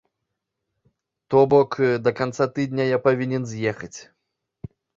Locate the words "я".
2.95-2.99